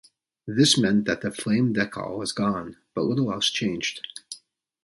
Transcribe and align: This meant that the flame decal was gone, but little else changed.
This 0.47 0.79
meant 0.79 1.05
that 1.05 1.21
the 1.21 1.29
flame 1.29 1.75
decal 1.75 2.17
was 2.17 2.31
gone, 2.31 2.75
but 2.95 3.03
little 3.03 3.31
else 3.31 3.51
changed. 3.51 4.01